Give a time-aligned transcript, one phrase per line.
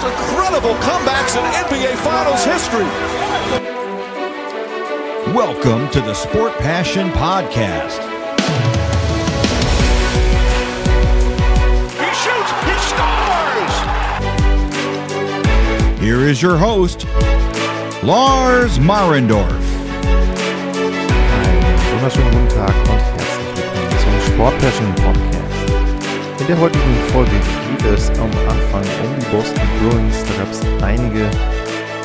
[0.00, 2.84] most incredible comebacks in NBA Finals history.
[5.34, 7.98] Welcome to the Sport Passion Podcast.
[11.98, 13.74] He shoots, he scores!
[16.00, 17.06] Here is your host,
[18.02, 19.50] Lars Marendorf.
[21.32, 26.40] Einen wunderschönen guten Tag und herzlich willkommen zum Sport Passion Podcast.
[26.40, 30.24] In der heutigen Folge geht es am Anfang um die Boston Bruins.
[30.24, 31.30] Da gab es einige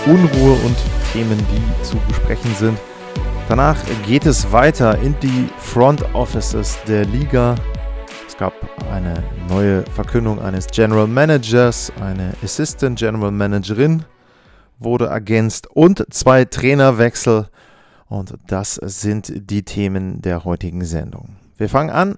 [0.06, 0.76] Unruhe und
[1.12, 2.78] Themen, die zu besprechen sind.
[3.50, 7.56] Danach geht es weiter in die Front Offices der Liga.
[8.28, 8.54] Es gab
[8.92, 14.06] eine neue Verkündung eines General Managers, eine Assistant General Managerin
[14.80, 17.48] wurde ergänzt und zwei Trainerwechsel.
[18.08, 21.38] Und das sind die Themen der heutigen Sendung.
[21.58, 22.18] Wir fangen an,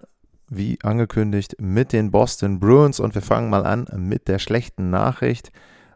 [0.49, 5.51] wie angekündigt, mit den Boston Bruins und wir fangen mal an mit der schlechten Nachricht.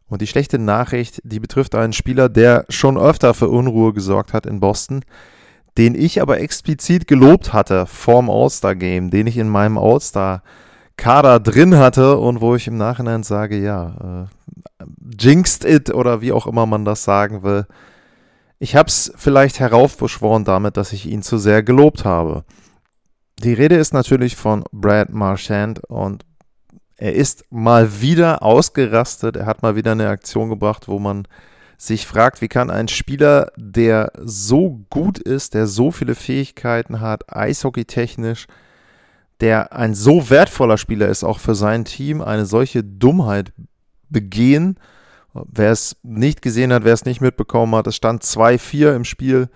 [0.08, 4.45] Und die schlechte Nachricht, die betrifft einen Spieler, der schon öfter für Unruhe gesorgt hat
[4.45, 5.03] in Boston,
[5.77, 12.17] den ich aber explizit gelobt hatte vorm All-Star-Game, den ich in meinem All-Star-Kader drin hatte
[12.17, 14.27] und wo ich im Nachhinein sage, ja,
[14.81, 14.83] äh,
[15.17, 17.66] jinxed it oder wie auch immer man das sagen will.
[18.58, 22.44] Ich habe es vielleicht heraufbeschworen damit, dass ich ihn zu sehr gelobt habe.
[23.41, 26.25] Die Rede ist natürlich von Brad Marchand und
[26.97, 29.37] er ist mal wieder ausgerastet.
[29.37, 31.25] Er hat mal wieder eine Aktion gebracht, wo man
[31.77, 37.33] sich fragt, wie kann ein Spieler, der so gut ist, der so viele Fähigkeiten hat,
[37.33, 38.47] eishockeytechnisch,
[39.39, 43.53] der ein so wertvoller Spieler ist, auch für sein Team, eine solche Dummheit
[44.09, 44.77] begehen.
[45.33, 49.47] Wer es nicht gesehen hat, wer es nicht mitbekommen hat, es stand 2-4 im Spiel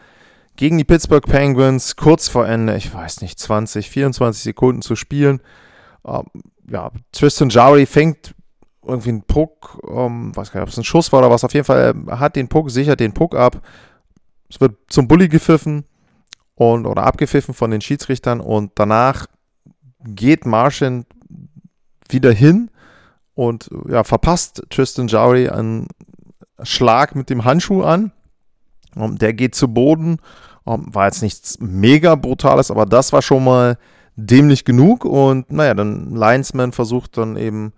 [0.55, 5.41] gegen die Pittsburgh Penguins, kurz vor Ende, ich weiß nicht, 20, 24 Sekunden zu spielen.
[6.05, 6.25] Ähm,
[6.69, 8.35] ja, Tristan Jowry fängt
[8.85, 11.53] irgendwie einen Puck, ähm, weiß gar nicht, ob es ein Schuss war oder was, auf
[11.53, 13.61] jeden Fall, er hat den Puck, sichert den Puck ab.
[14.49, 15.85] Es wird zum Bully gepfiffen
[16.55, 19.27] und, oder abgepfiffen von den Schiedsrichtern und danach
[20.05, 21.05] geht Martian
[22.09, 22.69] wieder hin
[23.33, 25.87] und ja, verpasst Tristan Jowry einen
[26.61, 28.11] Schlag mit dem Handschuh an.
[28.95, 30.19] Um, der geht zu Boden.
[30.65, 33.77] Um, war jetzt nichts mega Brutales, aber das war schon mal
[34.15, 35.05] dämlich genug.
[35.05, 37.73] Und naja, dann Linesman versucht dann eben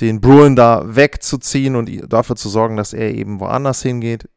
[0.00, 4.28] den Bruin da wegzuziehen und dafür zu sorgen, dass er eben woanders hingeht.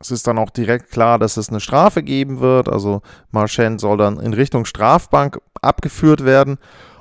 [0.00, 2.68] Es ist dann auch direkt klar, dass es eine Strafe geben wird.
[2.68, 6.58] Also Marchand soll dann in Richtung Strafbank abgeführt werden.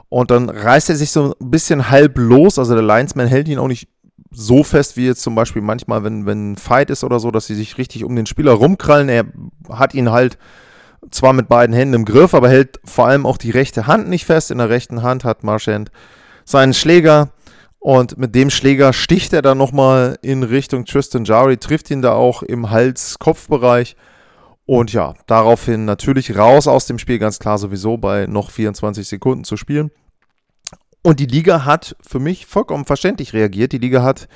[0.09, 2.57] Und dann reißt er sich so ein bisschen halb los.
[2.57, 3.87] Also der Linesman hält ihn auch nicht
[4.31, 7.47] so fest wie jetzt zum Beispiel manchmal, wenn, wenn ein Fight ist oder so, dass
[7.47, 9.09] sie sich richtig um den Spieler rumkrallen.
[9.09, 9.25] Er
[9.69, 10.37] hat ihn halt
[11.11, 14.25] zwar mit beiden Händen im Griff, aber hält vor allem auch die rechte Hand nicht
[14.25, 14.51] fest.
[14.51, 15.91] In der rechten Hand hat Marchand
[16.45, 17.29] seinen Schläger
[17.79, 22.13] und mit dem Schläger sticht er dann nochmal in Richtung Tristan Jari, trifft ihn da
[22.13, 23.95] auch im Hals-Kopfbereich.
[24.65, 29.45] Und ja, daraufhin natürlich raus aus dem Spiel, ganz klar sowieso bei noch 24 Sekunden
[29.45, 29.91] zu spielen.
[31.07, 33.71] Und die Liga hat für mich vollkommen verständlich reagiert.
[33.71, 34.27] Die Liga hat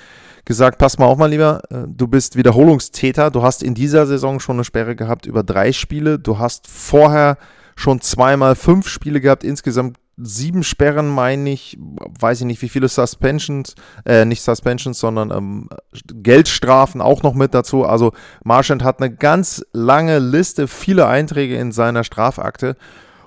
[0.46, 4.40] gesagt, pass mal auf mal lieber, äh, du bist Wiederholungstäter, du hast in dieser Saison
[4.40, 7.38] schon eine Sperre gehabt über drei Spiele, du hast vorher
[7.76, 12.88] schon zweimal fünf Spiele gehabt, insgesamt sieben Sperren, meine ich, weiß ich nicht, wie viele
[12.88, 15.68] Suspensions, äh, nicht Suspensions, sondern ähm,
[16.14, 17.84] Geldstrafen auch noch mit dazu.
[17.84, 18.14] Also
[18.46, 22.78] Marchand hat eine ganz lange Liste, viele Einträge in seiner Strafakte.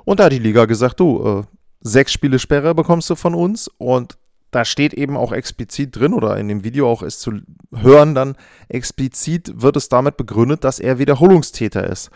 [0.06, 1.53] Und da hat die Liga gesagt, du, äh,
[1.84, 4.16] sechs Spiele Sperre bekommst du von uns und
[4.50, 7.32] da steht eben auch explizit drin oder in dem Video auch ist zu
[7.74, 8.36] hören, dann
[8.68, 12.10] explizit wird es damit begründet, dass er Wiederholungstäter ist.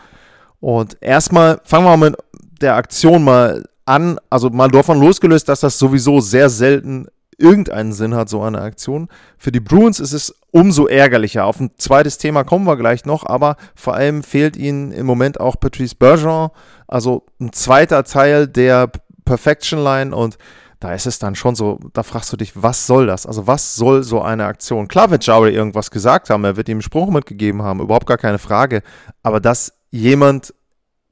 [0.59, 2.17] Und erstmal fangen wir mit
[2.61, 7.07] der Aktion mal an, also mal davon losgelöst, dass das sowieso sehr selten
[7.37, 9.07] irgendeinen Sinn hat, so eine Aktion.
[9.37, 11.45] Für die Bruins ist es umso ärgerlicher.
[11.45, 15.39] Auf ein zweites Thema kommen wir gleich noch, aber vor allem fehlt ihnen im Moment
[15.39, 16.49] auch Patrice Bergeron,
[16.87, 18.91] also ein zweiter Teil der
[19.29, 20.39] Perfection Line und
[20.79, 23.27] da ist es dann schon so, da fragst du dich, was soll das?
[23.27, 24.87] Also was soll so eine Aktion?
[24.87, 28.17] Klar wird Jowry irgendwas gesagt haben, er wird ihm einen Spruch mitgegeben haben, überhaupt gar
[28.17, 28.81] keine Frage,
[29.21, 30.55] aber dass jemand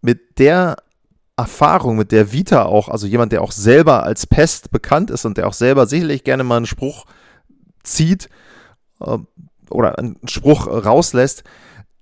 [0.01, 0.77] mit der
[1.35, 5.37] Erfahrung, mit der Vita auch, also jemand, der auch selber als Pest bekannt ist und
[5.37, 7.05] der auch selber sicherlich gerne mal einen Spruch
[7.83, 8.29] zieht
[9.01, 9.19] äh,
[9.69, 11.43] oder einen Spruch rauslässt,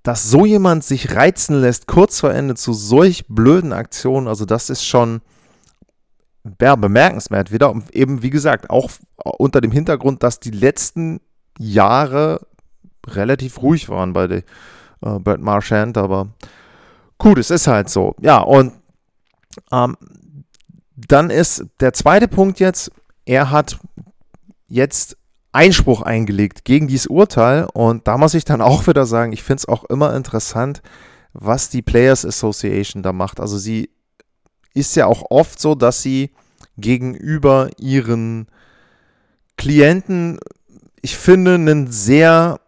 [0.02, 4.70] dass so jemand sich reizen lässt, kurz vor Ende zu solch blöden Aktionen, also das
[4.70, 5.20] ist schon,
[6.60, 7.70] ja, bemerkenswert wieder.
[7.70, 11.20] Und eben, wie gesagt, auch unter dem Hintergrund, dass die letzten
[11.58, 12.46] Jahre
[13.06, 16.28] relativ ruhig waren bei der äh, Brad Marchand, aber
[17.18, 18.14] gut, es ist halt so.
[18.20, 18.72] Ja, und
[19.72, 19.96] ähm,
[20.96, 22.90] dann ist der zweite Punkt jetzt,
[23.24, 23.78] er hat
[24.68, 25.16] jetzt
[25.52, 27.66] Einspruch eingelegt gegen dieses Urteil.
[27.72, 30.82] Und da muss ich dann auch wieder sagen, ich finde es auch immer interessant,
[31.32, 33.40] was die Players Association da macht.
[33.40, 33.90] Also sie
[34.76, 36.30] ist ja auch oft so, dass sie
[36.76, 38.46] gegenüber ihren
[39.56, 40.38] Klienten,
[41.00, 42.60] ich finde, ein sehr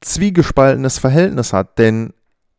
[0.00, 1.78] zwiegespaltenes Verhältnis hat.
[1.78, 2.12] Denn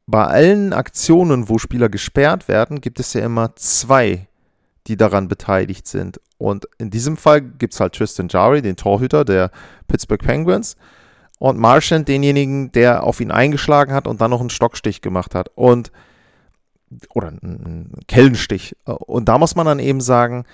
[0.05, 4.27] bei allen Aktionen, wo Spieler gesperrt werden, gibt es ja immer zwei,
[4.87, 6.19] die daran beteiligt sind.
[6.37, 9.51] Und in diesem Fall gibt es halt Tristan Jari, den Torhüter der
[9.87, 10.75] Pittsburgh Penguins,
[11.39, 15.49] und Marchand, denjenigen, der auf ihn eingeschlagen hat und dann noch einen Stockstich gemacht hat.
[15.55, 15.91] Und
[17.13, 18.75] oder einen Kellenstich.
[18.85, 20.45] Und da muss man dann eben sagen,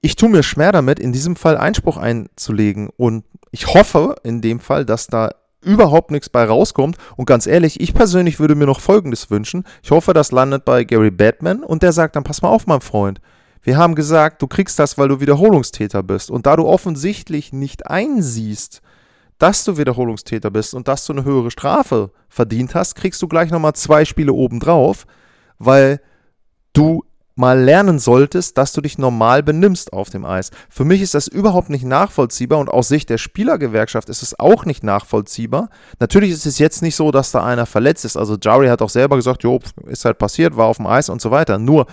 [0.00, 2.90] ich tue mir schwer damit, in diesem Fall Einspruch einzulegen.
[2.96, 5.30] Und ich hoffe in dem Fall, dass da
[5.62, 6.96] überhaupt nichts bei rauskommt.
[7.16, 9.64] Und ganz ehrlich, ich persönlich würde mir noch Folgendes wünschen.
[9.82, 12.80] Ich hoffe, das landet bei Gary Batman und der sagt dann, pass mal auf, mein
[12.80, 13.20] Freund.
[13.62, 16.30] Wir haben gesagt, du kriegst das, weil du Wiederholungstäter bist.
[16.30, 18.80] Und da du offensichtlich nicht einsiehst,
[19.38, 23.50] dass du Wiederholungstäter bist und dass du eine höhere Strafe verdient hast, kriegst du gleich
[23.50, 25.06] nochmal zwei Spiele obendrauf,
[25.58, 26.00] weil
[26.72, 27.04] du
[27.36, 30.50] mal lernen solltest, dass du dich normal benimmst auf dem Eis.
[30.70, 34.64] Für mich ist das überhaupt nicht nachvollziehbar und aus Sicht der Spielergewerkschaft ist es auch
[34.64, 35.68] nicht nachvollziehbar.
[36.00, 38.16] Natürlich ist es jetzt nicht so, dass da einer verletzt ist.
[38.16, 41.20] Also Jari hat auch selber gesagt, jo, ist halt passiert, war auf dem Eis und
[41.20, 41.58] so weiter.
[41.58, 41.86] Nur,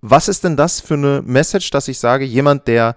[0.00, 2.96] was ist denn das für eine Message, dass ich sage, jemand, der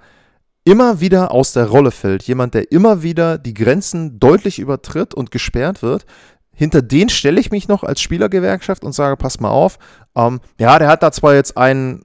[0.63, 5.31] immer wieder aus der Rolle fällt, jemand, der immer wieder die Grenzen deutlich übertritt und
[5.31, 6.05] gesperrt wird,
[6.53, 9.79] hinter den stelle ich mich noch als Spielergewerkschaft und sage, pass mal auf,
[10.15, 12.03] ähm, ja, der hat da zwar jetzt einen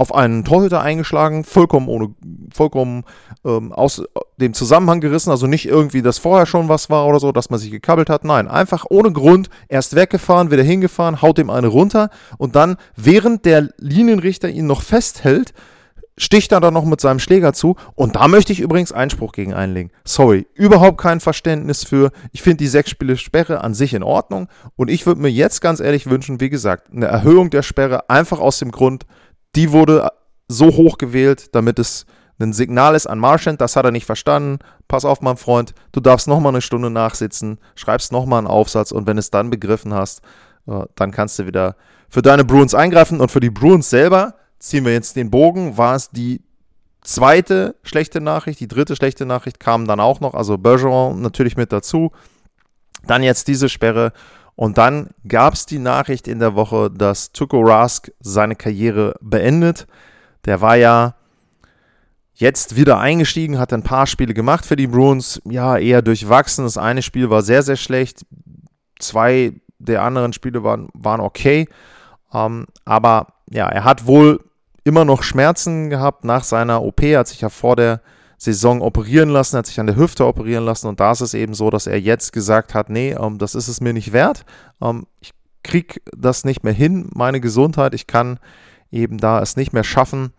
[0.00, 2.14] auf einen Torhüter eingeschlagen, vollkommen ohne,
[2.54, 3.04] vollkommen
[3.44, 4.02] ähm, aus
[4.38, 7.60] dem Zusammenhang gerissen, also nicht irgendwie, dass vorher schon was war oder so, dass man
[7.60, 12.08] sich gekabbelt hat, nein, einfach ohne Grund erst weggefahren, wieder hingefahren, haut ihm eine runter
[12.38, 15.52] und dann, während der Linienrichter ihn noch festhält,
[16.20, 17.76] sticht er dann noch mit seinem Schläger zu.
[17.94, 19.90] Und da möchte ich übrigens Einspruch gegen einlegen.
[20.04, 22.12] Sorry, überhaupt kein Verständnis für.
[22.32, 24.48] Ich finde die sechs Spiele Sperre an sich in Ordnung.
[24.76, 28.38] Und ich würde mir jetzt ganz ehrlich wünschen, wie gesagt, eine Erhöhung der Sperre einfach
[28.38, 29.06] aus dem Grund,
[29.56, 30.10] die wurde
[30.46, 32.06] so hoch gewählt, damit es
[32.38, 34.58] ein Signal ist an Marchand, das hat er nicht verstanden.
[34.88, 39.06] Pass auf, mein Freund, du darfst nochmal eine Stunde nachsitzen, schreibst nochmal einen Aufsatz und
[39.06, 40.22] wenn es dann begriffen hast,
[40.66, 41.76] äh, dann kannst du wieder
[42.08, 45.96] für deine Bruins eingreifen und für die Bruins selber ziehen wir jetzt den Bogen, war
[45.96, 46.42] es die
[47.02, 51.72] zweite schlechte Nachricht, die dritte schlechte Nachricht kam dann auch noch, also Bergeron natürlich mit
[51.72, 52.12] dazu.
[53.06, 54.12] Dann jetzt diese Sperre
[54.54, 59.86] und dann gab es die Nachricht in der Woche, dass Tuko Rask seine Karriere beendet.
[60.44, 61.14] Der war ja
[62.34, 65.40] jetzt wieder eingestiegen, hat ein paar Spiele gemacht für die Bruins.
[65.44, 66.64] Ja, eher durchwachsen.
[66.64, 68.26] Das eine Spiel war sehr, sehr schlecht.
[68.98, 71.66] Zwei der anderen Spiele waren, waren okay.
[72.32, 74.44] Ähm, aber ja, er hat wohl
[74.90, 78.00] immer noch Schmerzen gehabt nach seiner OP, hat sich ja vor der
[78.38, 81.54] Saison operieren lassen, hat sich an der Hüfte operieren lassen und da ist es eben
[81.54, 84.44] so, dass er jetzt gesagt hat, nee, ähm, das ist es mir nicht wert.
[84.82, 85.30] Ähm, ich
[85.62, 88.40] kriege das nicht mehr hin, meine Gesundheit, ich kann
[88.90, 90.32] eben da es nicht mehr schaffen,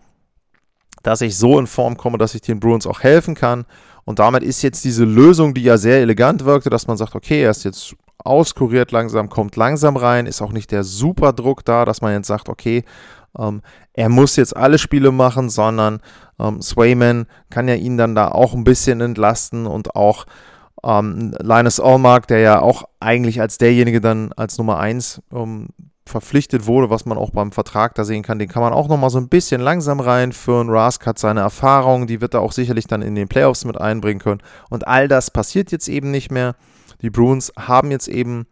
[1.02, 3.66] dass ich so in Form komme, dass ich den Bruins auch helfen kann.
[4.04, 7.44] Und damit ist jetzt diese Lösung, die ja sehr elegant wirkte, dass man sagt, okay,
[7.44, 11.86] er ist jetzt auskuriert langsam, kommt langsam rein, ist auch nicht der super Druck da,
[11.86, 12.84] dass man jetzt sagt, okay,
[13.38, 13.62] ähm,
[13.94, 16.00] er muss jetzt alle Spiele machen, sondern
[16.40, 20.26] ähm, Swayman kann ja ihn dann da auch ein bisschen entlasten und auch
[20.84, 25.68] ähm, Linus Allmark, der ja auch eigentlich als derjenige dann als Nummer 1 ähm,
[26.06, 29.10] verpflichtet wurde, was man auch beim Vertrag da sehen kann, den kann man auch nochmal
[29.10, 30.70] so ein bisschen langsam reinführen.
[30.70, 34.20] Rask hat seine Erfahrung, die wird er auch sicherlich dann in den Playoffs mit einbringen
[34.20, 34.42] können.
[34.70, 36.56] Und all das passiert jetzt eben nicht mehr.
[37.02, 38.46] Die Bruins haben jetzt eben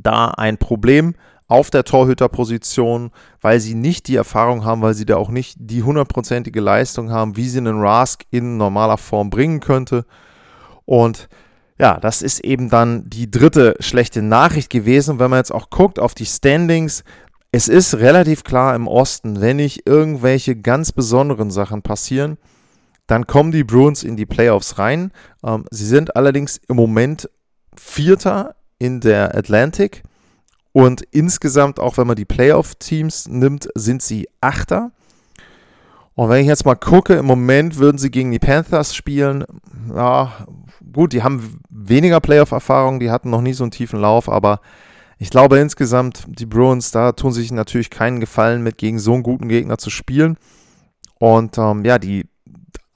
[0.00, 1.14] da ein Problem,
[1.48, 5.82] auf der Torhüterposition, weil sie nicht die Erfahrung haben, weil sie da auch nicht die
[5.82, 10.04] hundertprozentige Leistung haben, wie sie einen Rask in normaler Form bringen könnte.
[10.84, 11.28] Und
[11.78, 15.18] ja, das ist eben dann die dritte schlechte Nachricht gewesen.
[15.18, 17.02] Wenn man jetzt auch guckt auf die Standings,
[17.50, 22.36] es ist relativ klar im Osten, wenn nicht irgendwelche ganz besonderen Sachen passieren,
[23.06, 25.12] dann kommen die Bruins in die Playoffs rein.
[25.42, 27.30] Ähm, sie sind allerdings im Moment
[27.74, 30.02] Vierter in der Atlantic.
[30.72, 34.92] Und insgesamt, auch wenn man die Playoff-Teams nimmt, sind sie Achter.
[36.14, 39.44] Und wenn ich jetzt mal gucke, im Moment würden sie gegen die Panthers spielen.
[39.94, 40.32] Ja,
[40.92, 44.60] gut, die haben weniger Playoff-Erfahrung, die hatten noch nie so einen tiefen Lauf, aber
[45.18, 49.22] ich glaube insgesamt, die Bruins, da tun sich natürlich keinen Gefallen mit, gegen so einen
[49.22, 50.36] guten Gegner zu spielen.
[51.18, 52.28] Und ähm, ja, die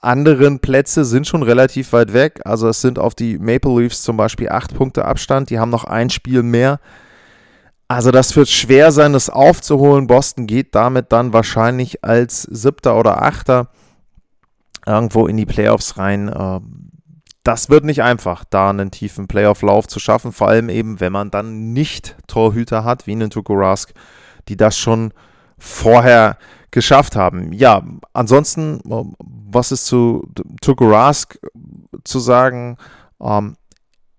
[0.01, 2.41] anderen Plätze sind schon relativ weit weg.
[2.45, 5.51] Also es sind auf die Maple Leafs zum Beispiel acht Punkte Abstand.
[5.51, 6.81] Die haben noch ein Spiel mehr.
[7.93, 10.07] Also das wird schwer sein, das aufzuholen.
[10.07, 13.69] Boston geht damit dann wahrscheinlich als siebter oder achter
[14.87, 16.29] irgendwo in die Playoffs rein.
[16.29, 16.61] Äh,
[17.45, 21.31] das wird nicht einfach, da einen tiefen Playoff-Lauf zu schaffen, vor allem eben, wenn man
[21.31, 23.93] dann nicht Torhüter hat, wie einen Tuko Rask,
[24.49, 25.13] die das schon
[25.59, 26.39] vorher
[26.71, 27.53] geschafft haben.
[27.53, 27.83] Ja,
[28.15, 30.27] ansonsten, äh, was ist zu
[30.63, 31.39] Tuko Rask
[32.05, 32.79] zu sagen?
[33.21, 33.57] Ähm,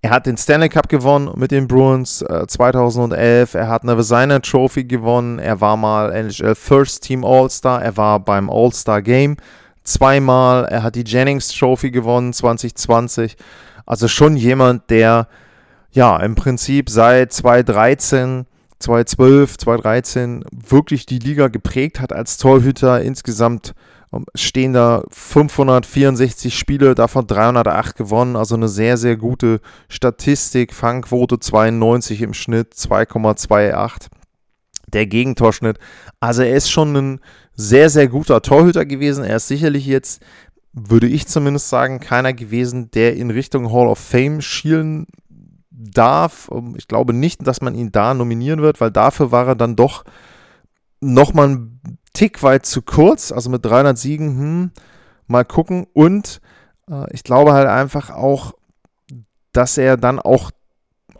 [0.04, 3.54] er hat den Stanley Cup gewonnen mit den Bruins äh, 2011.
[3.54, 5.40] Er hat eine Vezina Trophy gewonnen.
[5.40, 7.82] Er war mal NHL First Team All-Star.
[7.82, 9.38] Er war beim All-Star Game
[9.86, 10.66] zweimal.
[10.66, 13.38] Er hat die Jennings Trophy gewonnen 2020.
[13.86, 15.30] Also schon jemand, der
[15.92, 18.46] ja im Prinzip seit 2013,
[18.80, 23.02] 2012, 2013 wirklich die Liga geprägt hat als Torhüter.
[23.02, 23.74] Insgesamt
[24.36, 28.36] stehen da 564 Spiele, davon 308 gewonnen.
[28.36, 30.74] Also eine sehr, sehr gute Statistik.
[30.74, 34.08] Fangquote 92 im Schnitt, 2,28.
[34.88, 35.80] Der Gegentorschnitt.
[36.20, 37.20] Also er ist schon ein
[37.56, 39.24] sehr, sehr guter Torhüter gewesen.
[39.24, 40.22] Er ist sicherlich jetzt,
[40.74, 45.08] würde ich zumindest sagen, keiner gewesen, der in Richtung Hall of Fame schielen
[45.72, 46.50] darf.
[46.54, 49.76] Ähm, ich glaube nicht, dass man ihn da nominieren wird, weil dafür war er dann
[49.76, 50.04] doch
[51.02, 51.80] nochmal ein
[52.14, 53.32] Tick weit zu kurz.
[53.32, 54.72] Also mit 300 Siegen, hm,
[55.28, 55.88] mal gucken.
[55.94, 56.42] Und
[56.90, 58.54] äh, ich glaube halt einfach auch,
[59.52, 60.52] dass er dann auch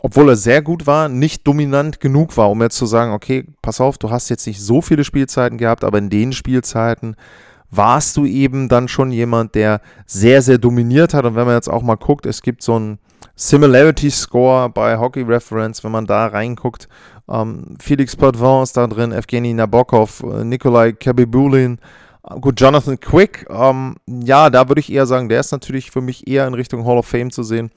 [0.04, 3.80] obwohl er sehr gut war, nicht dominant genug war, um jetzt zu sagen, okay, pass
[3.80, 7.16] auf, du hast jetzt nicht so viele Spielzeiten gehabt, aber in den Spielzeiten
[7.70, 11.24] warst du eben dann schon jemand, der sehr, sehr dominiert hat.
[11.24, 12.98] Und wenn man jetzt auch mal guckt, es gibt so einen
[13.36, 16.88] Similarity Score bei Hockey Reference, wenn man da reinguckt.
[17.28, 21.78] Ähm, Felix Potvin ist da drin, Evgeny Nabokov, äh, Nikolai Kabibulin,
[22.28, 23.46] äh, gut, Jonathan Quick.
[23.50, 26.86] Ähm, ja, da würde ich eher sagen, der ist natürlich für mich eher in Richtung
[26.86, 27.70] Hall of Fame zu sehen.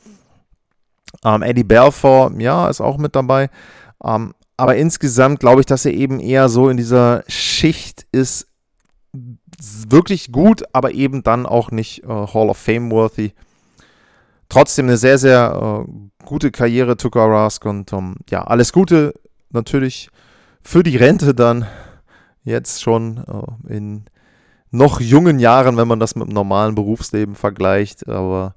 [1.23, 3.49] Ähm, Eddie Balfour, ja, ist auch mit dabei.
[4.03, 8.47] Ähm, aber insgesamt glaube ich, dass er eben eher so in dieser Schicht ist,
[9.87, 13.33] wirklich gut, aber eben dann auch nicht äh, Hall of Fame worthy.
[14.49, 17.65] Trotzdem eine sehr, sehr äh, gute Karriere, Tuka Rask.
[17.65, 19.13] Und um, ähm, ja, alles Gute
[19.49, 20.09] natürlich
[20.61, 21.65] für die Rente dann
[22.43, 24.05] jetzt schon äh, in
[24.71, 28.07] noch jungen Jahren, wenn man das mit dem normalen Berufsleben vergleicht.
[28.07, 28.55] Aber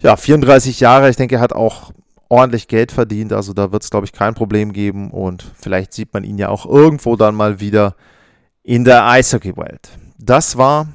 [0.00, 1.10] ja, 34 Jahre.
[1.10, 1.92] Ich denke, er hat auch
[2.28, 3.32] ordentlich Geld verdient.
[3.32, 5.10] Also da wird es, glaube ich, kein Problem geben.
[5.10, 7.94] Und vielleicht sieht man ihn ja auch irgendwo dann mal wieder
[8.62, 9.90] in der Eishockey-Welt.
[10.18, 10.88] Das war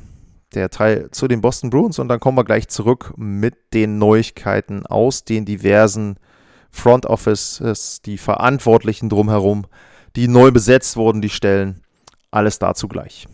[0.56, 2.00] der Teil zu den Boston Bruins.
[2.00, 6.18] Und dann kommen wir gleich zurück mit den Neuigkeiten aus den diversen
[6.70, 9.66] Front Offices, die Verantwortlichen drumherum,
[10.16, 11.82] die neu besetzt wurden, die Stellen.
[12.32, 13.28] Alles dazu gleich.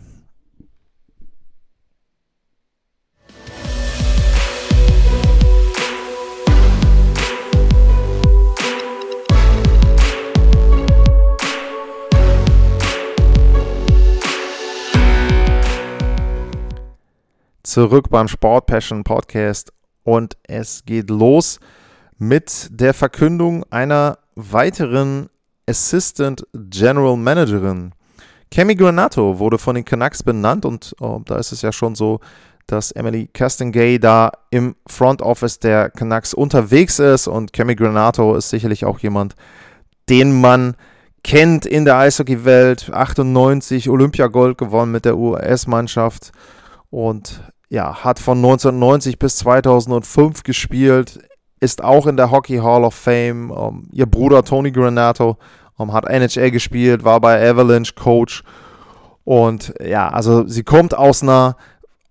[17.62, 21.60] Zurück beim Sport Passion Podcast und es geht los
[22.18, 25.28] mit der Verkündung einer weiteren
[25.68, 27.92] Assistant General Managerin.
[28.50, 32.20] Cami Granato wurde von den Canucks benannt und oh, da ist es ja schon so,
[32.66, 38.50] dass Emily Castengay da im Front Office der Canucks unterwegs ist und Cami Granato ist
[38.50, 39.36] sicherlich auch jemand,
[40.08, 40.74] den man
[41.22, 42.90] kennt in der Eishockey-Welt.
[42.92, 46.32] 98 Olympiagold gewonnen mit der US-Mannschaft
[46.92, 51.20] und ja, hat von 1990 bis 2005 gespielt,
[51.58, 53.50] ist auch in der Hockey Hall of Fame.
[53.50, 55.38] Um, ähm, ihr Bruder Tony Granato
[55.78, 58.44] um, ähm, hat NHL gespielt, war bei Avalanche Coach.
[59.24, 61.56] Und ja, also sie kommt aus einer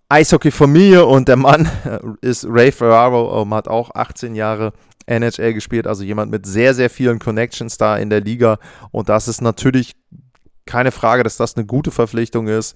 [0.09, 1.69] Eishockey-Familie und der Mann
[2.21, 4.73] ist Ray Ferraro, um, ähm, hat auch 18 Jahre
[5.05, 8.57] NHL gespielt, also jemand mit sehr, sehr vielen Connections da in der Liga.
[8.89, 9.93] Und das ist natürlich
[10.65, 12.75] keine Frage, dass das eine gute Verpflichtung ist.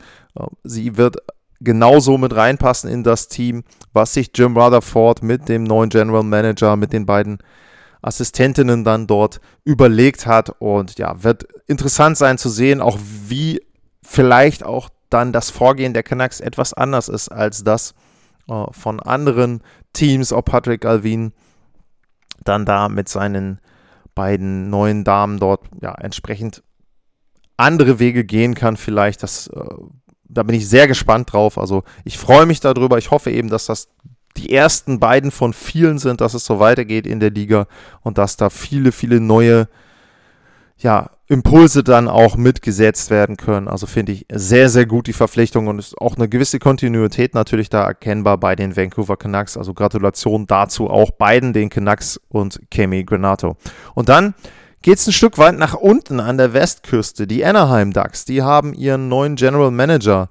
[0.63, 1.17] Sie wird
[1.61, 6.75] genauso mit reinpassen in das Team, was sich Jim Rutherford mit dem neuen General Manager,
[6.75, 7.39] mit den beiden
[8.01, 10.49] Assistentinnen dann dort überlegt hat.
[10.59, 13.61] Und ja, wird interessant sein zu sehen, auch wie
[14.03, 17.93] vielleicht auch dann das Vorgehen der Canucks etwas anders ist als das
[18.49, 19.61] äh, von anderen
[19.93, 21.33] Teams, ob Patrick Alvin
[22.43, 23.59] dann da mit seinen
[24.13, 26.63] beiden neuen Damen dort ja entsprechend
[27.57, 29.23] andere Wege gehen kann, vielleicht.
[29.23, 29.65] Das äh,
[30.27, 31.57] da bin ich sehr gespannt drauf.
[31.57, 32.97] Also ich freue mich darüber.
[32.97, 33.89] Ich hoffe eben, dass das
[34.37, 37.67] die ersten beiden von vielen sind, dass es so weitergeht in der Liga
[38.01, 39.67] und dass da viele, viele neue
[40.77, 43.67] ja, Impulse dann auch mitgesetzt werden können.
[43.67, 47.69] Also finde ich sehr, sehr gut die Verpflichtung und ist auch eine gewisse Kontinuität natürlich
[47.69, 49.57] da erkennbar bei den Vancouver Canucks.
[49.57, 53.55] Also Gratulation dazu auch beiden, den Canucks und Kemi Granato.
[53.95, 54.35] Und dann
[54.85, 57.25] geht es ein Stück weit nach unten an der Westküste.
[57.25, 60.29] Die Anaheim Ducks, die haben ihren neuen General Manager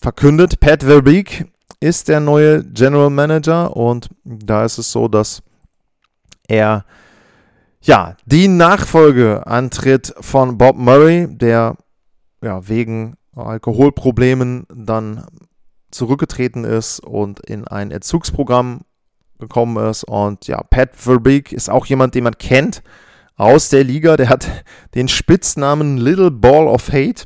[0.00, 0.60] verkündet.
[0.60, 1.46] Pat Verbeek
[1.80, 5.42] ist der neue General Manager und da ist es so, dass
[6.46, 6.84] er
[7.80, 11.76] ja die Nachfolge antritt von Bob Murray, der
[12.44, 15.26] ja wegen Alkoholproblemen dann
[15.90, 18.82] zurückgetreten ist und in ein Erzugsprogramm
[19.40, 20.04] gekommen ist.
[20.04, 22.84] Und ja, Pat Verbeek ist auch jemand, den man kennt
[23.42, 24.16] aus der Liga.
[24.16, 24.46] Der hat
[24.94, 27.24] den Spitznamen Little Ball of Hate.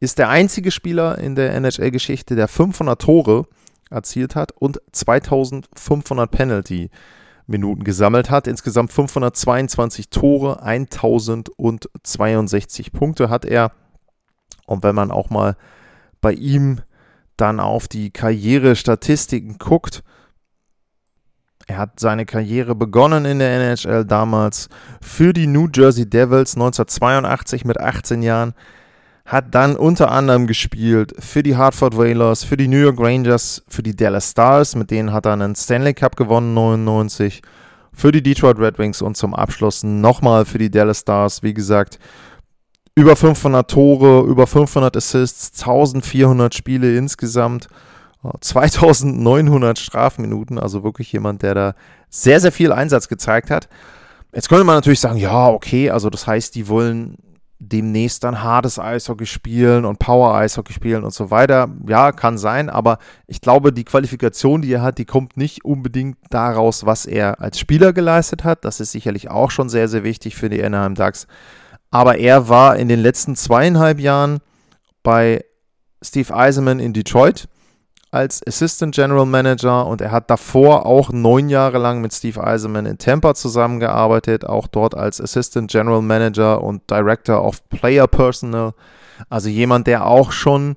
[0.00, 3.46] Ist der einzige Spieler in der NHL-Geschichte, der 500 Tore
[3.88, 8.48] erzielt hat und 2500 Penalty-Minuten gesammelt hat.
[8.48, 13.70] Insgesamt 522 Tore, 1062 Punkte hat er.
[14.66, 15.56] Und wenn man auch mal
[16.20, 16.80] bei ihm
[17.36, 20.02] dann auf die Karrierestatistiken guckt,
[21.66, 24.68] er hat seine Karriere begonnen in der NHL damals
[25.00, 28.54] für die New Jersey Devils 1982 mit 18 Jahren,
[29.24, 33.82] hat dann unter anderem gespielt für die Hartford Whalers, für die New York Rangers, für
[33.82, 37.42] die Dallas Stars, mit denen hat er einen Stanley Cup gewonnen 99,
[37.92, 41.98] für die Detroit Red Wings und zum Abschluss nochmal für die Dallas Stars, wie gesagt,
[42.94, 47.68] über 500 Tore, über 500 Assists, 1400 Spiele insgesamt.
[48.40, 51.74] 2900 Strafminuten, also wirklich jemand, der da
[52.08, 53.68] sehr, sehr viel Einsatz gezeigt hat.
[54.34, 57.16] Jetzt könnte man natürlich sagen, ja, okay, also das heißt, die wollen
[57.58, 61.68] demnächst dann hartes Eishockey spielen und Power Eishockey spielen und so weiter.
[61.86, 62.98] Ja, kann sein, aber
[63.28, 67.60] ich glaube, die Qualifikation, die er hat, die kommt nicht unbedingt daraus, was er als
[67.60, 68.64] Spieler geleistet hat.
[68.64, 71.28] Das ist sicherlich auch schon sehr, sehr wichtig für die Anaheim Ducks.
[71.90, 74.40] Aber er war in den letzten zweieinhalb Jahren
[75.02, 75.44] bei
[76.02, 77.48] Steve Eisenman in Detroit
[78.12, 82.84] als Assistant General Manager und er hat davor auch neun Jahre lang mit Steve Eisenman
[82.84, 88.74] in Tampa zusammengearbeitet, auch dort als Assistant General Manager und Director of Player Personnel.
[89.30, 90.76] Also jemand, der auch schon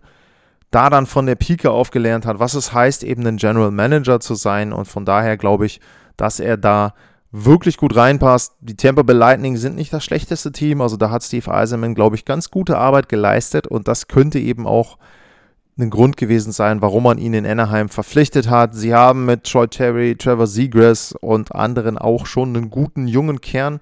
[0.72, 4.36] da dann von der Pike aufgelernt hat, was es heißt, eben ein General Manager zu
[4.36, 4.72] sein.
[4.72, 5.82] Und von daher glaube ich,
[6.16, 6.94] dass er da
[7.32, 8.54] wirklich gut reinpasst.
[8.62, 12.16] Die Tampa Bay Lightning sind nicht das schlechteste Team, also da hat Steve Eisenman, glaube
[12.16, 14.98] ich, ganz gute Arbeit geleistet und das könnte eben auch
[15.78, 18.74] ein Grund gewesen sein, warum man ihn in Anaheim verpflichtet hat.
[18.74, 23.82] Sie haben mit Troy Terry, Trevor Seagrass und anderen auch schon einen guten jungen Kern,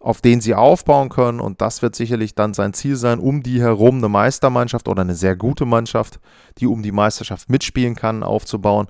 [0.00, 1.38] auf den sie aufbauen können.
[1.38, 5.14] Und das wird sicherlich dann sein Ziel sein, um die herum eine Meistermannschaft oder eine
[5.14, 6.18] sehr gute Mannschaft,
[6.58, 8.88] die um die Meisterschaft mitspielen kann, aufzubauen.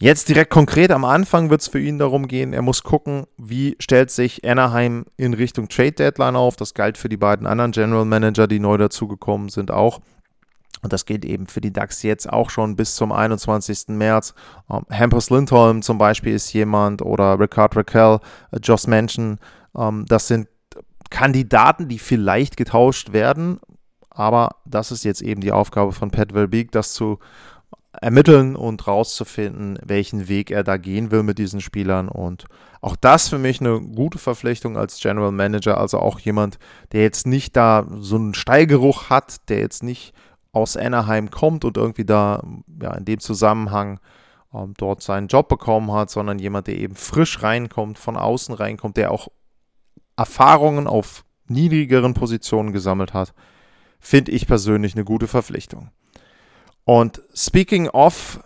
[0.00, 3.74] Jetzt direkt konkret am Anfang wird es für ihn darum gehen, er muss gucken, wie
[3.80, 6.54] stellt sich Anaheim in Richtung Trade Deadline auf.
[6.54, 10.00] Das galt für die beiden anderen General Manager, die neu dazugekommen sind, auch.
[10.82, 13.88] Und das geht eben für die DAX jetzt auch schon bis zum 21.
[13.88, 14.34] März.
[14.70, 18.20] Ähm, Hampus Lindholm zum Beispiel ist jemand oder Ricard Raquel,
[18.52, 19.38] äh, Joss Manchin.
[19.76, 20.48] Ähm, das sind
[21.10, 23.60] Kandidaten, die vielleicht getauscht werden.
[24.10, 27.18] Aber das ist jetzt eben die Aufgabe von Pat Verbeek, das zu
[28.00, 32.08] ermitteln und rauszufinden, welchen Weg er da gehen will mit diesen Spielern.
[32.08, 32.44] Und
[32.80, 35.78] auch das für mich eine gute Verpflichtung als General Manager.
[35.78, 36.58] Also auch jemand,
[36.92, 40.14] der jetzt nicht da so einen Steigeruch hat, der jetzt nicht
[40.52, 42.42] aus Anaheim kommt und irgendwie da
[42.80, 44.00] ja, in dem Zusammenhang
[44.52, 48.96] ähm, dort seinen Job bekommen hat, sondern jemand, der eben frisch reinkommt, von außen reinkommt,
[48.96, 49.28] der auch
[50.16, 53.34] Erfahrungen auf niedrigeren Positionen gesammelt hat,
[54.00, 55.90] finde ich persönlich eine gute Verpflichtung.
[56.84, 58.40] Und speaking of,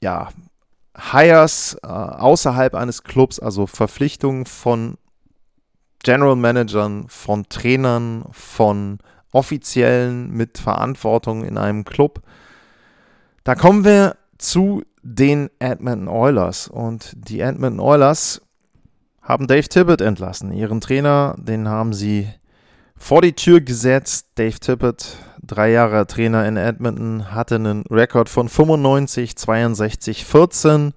[0.00, 0.28] ja,
[0.98, 4.96] Hires äh, außerhalb eines Clubs, also Verpflichtungen von
[6.02, 8.98] General Managern, von Trainern, von
[9.36, 12.22] Offiziellen mit Verantwortung in einem Club.
[13.44, 16.68] Da kommen wir zu den Edmonton Oilers.
[16.68, 18.40] Und die Edmonton Oilers
[19.20, 20.52] haben Dave Tippett entlassen.
[20.52, 22.28] Ihren Trainer, den haben sie
[22.96, 24.28] vor die Tür gesetzt.
[24.36, 30.94] Dave Tippett, drei Jahre Trainer in Edmonton, hatte einen Rekord von 95, 62, 14.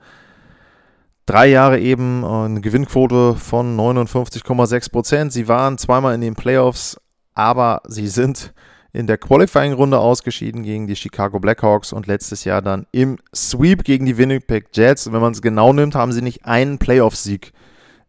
[1.25, 5.33] Drei Jahre eben eine Gewinnquote von 59,6 Prozent.
[5.33, 6.99] Sie waren zweimal in den Playoffs,
[7.39, 8.53] aber sie sind
[8.91, 14.05] in der Qualifying-Runde ausgeschieden gegen die Chicago Blackhawks und letztes Jahr dann im Sweep gegen
[14.05, 15.11] die Winnipeg Jets.
[15.11, 17.53] wenn man es genau nimmt, haben sie nicht einen Playoff-Sieg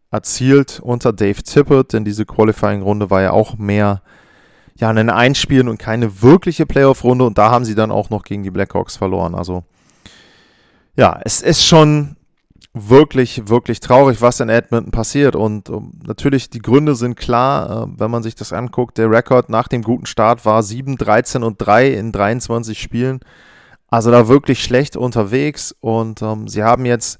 [0.09, 4.01] erzielt unter Dave Tippett, denn diese Qualifying-Runde war ja auch mehr
[4.75, 8.43] ja, ein Einspielen und keine wirkliche Playoff-Runde und da haben sie dann auch noch gegen
[8.43, 9.33] die Blackhawks verloren.
[9.33, 9.63] Also
[10.97, 12.17] ja, es ist schon
[12.73, 15.35] wirklich, wirklich traurig, was in Edmonton passiert.
[15.35, 18.97] Und um, natürlich, die Gründe sind klar, äh, wenn man sich das anguckt.
[18.97, 23.19] Der Rekord nach dem guten Start war 7, 13 und 3 in 23 Spielen.
[23.87, 25.75] Also da wirklich schlecht unterwegs.
[25.81, 27.19] Und ähm, sie haben jetzt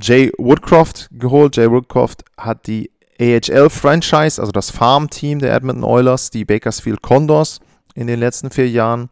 [0.00, 1.56] Jay Woodcroft geholt.
[1.56, 7.60] Jay Woodcroft hat die AHL-Franchise, also das Farm-Team der Edmonton Oilers, die Bakersfield Condors
[7.94, 9.08] in den letzten vier Jahren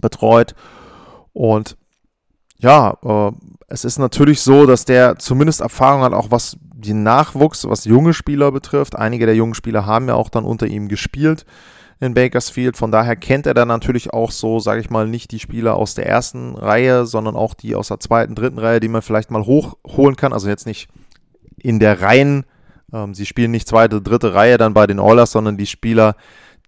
[0.00, 0.54] betreut.
[1.34, 1.76] Und
[2.58, 3.32] ja, äh,
[3.68, 8.14] es ist natürlich so, dass der zumindest Erfahrung hat, auch was den Nachwuchs, was junge
[8.14, 8.96] Spieler betrifft.
[8.96, 11.44] Einige der jungen Spieler haben ja auch dann unter ihm gespielt
[12.00, 12.76] in Bakersfield.
[12.76, 15.94] Von daher kennt er dann natürlich auch so, sage ich mal, nicht die Spieler aus
[15.94, 19.44] der ersten Reihe, sondern auch die aus der zweiten, dritten Reihe, die man vielleicht mal
[19.44, 20.32] hochholen kann.
[20.32, 20.88] Also jetzt nicht
[21.58, 22.44] in der Reihen,
[22.92, 26.14] ähm, sie spielen nicht zweite, dritte Reihe dann bei den Oilers, sondern die Spieler,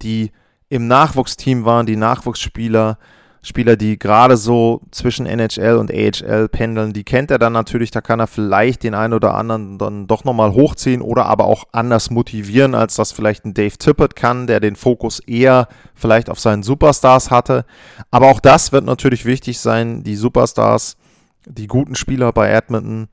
[0.02, 0.32] die
[0.68, 2.98] im Nachwuchsteam waren, die Nachwuchsspieler,
[3.42, 8.02] Spieler, die gerade so zwischen NHL und AHL pendeln, die kennt er dann natürlich, da
[8.02, 12.10] kann er vielleicht den einen oder anderen dann doch nochmal hochziehen oder aber auch anders
[12.10, 16.62] motivieren, als das vielleicht ein Dave Tippett kann, der den Fokus eher vielleicht auf seinen
[16.62, 17.64] Superstars hatte.
[18.10, 20.98] Aber auch das wird natürlich wichtig sein, die Superstars,
[21.46, 23.08] die guten Spieler bei Edmonton,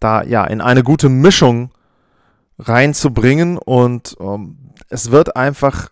[0.00, 1.70] da ja in eine gute Mischung
[2.58, 4.56] reinzubringen und ähm,
[4.88, 5.90] es wird einfach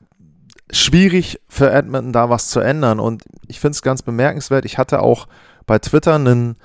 [0.71, 3.01] schwierig für Edmonton da was zu ändern.
[3.01, 4.65] Und ich finde es ganz bemerkenswert.
[4.65, 5.29] Ich hatte auch
[5.67, 6.57] bei Twitter einen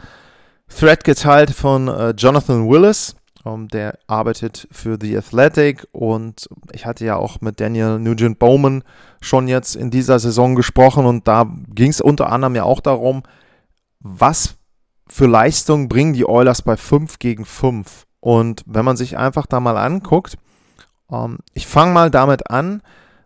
[0.67, 3.15] Thread geteilt von äh, Jonathan Willis.
[3.43, 8.37] Um, ähm, der arbeitet für The Athletic und ich hatte ja auch mit Daniel Nugent
[8.37, 8.83] Bowman
[9.19, 13.23] schon jetzt in dieser Saison gesprochen und da ging es unter anderem ja auch darum,
[13.99, 14.57] was
[15.07, 18.05] für Leistung bringen die Oilers bei 5 gegen 5.
[18.19, 20.37] Und wenn man sich einfach da mal anguckt,
[21.07, 22.81] um, ähm, ich fange mal damit an,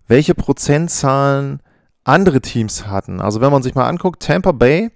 [0.07, 1.61] welche Prozentzahlen
[2.03, 3.19] andere Teams hatten.
[3.19, 4.91] Also wenn man sich mal anguckt, Tampa Bay,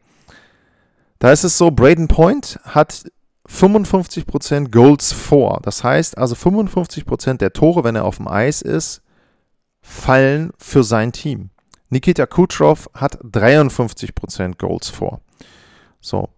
[1.17, 3.04] da ist es so, Braden Point hat
[3.48, 5.60] 55% Goals vor.
[5.63, 9.02] Das heißt also 55% der Tore, wenn er auf dem Eis ist,
[9.82, 11.50] fallen für sein Team.
[11.89, 15.22] Nikita Kucherov hat 53% Goals vor.
[16.00, 16.30] So,